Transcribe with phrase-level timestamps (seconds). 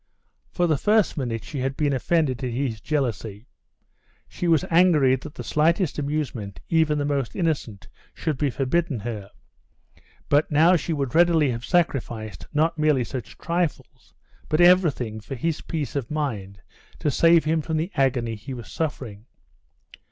[0.49, 3.45] For the first minute she had been offended at his jealousy;
[4.27, 9.29] she was angry that the slightest amusement, even the most innocent, should be forbidden her;
[10.27, 14.15] but now she would readily have sacrificed, not merely such trifles,
[14.49, 16.61] but everything, for his peace of mind,
[16.97, 19.27] to save him from the agony he was suffering.